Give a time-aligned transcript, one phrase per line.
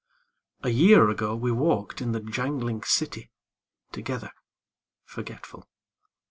[0.63, 3.29] A year ago we walked in the jangling city
[3.91, 4.31] Together....
[5.05, 5.67] forgetful.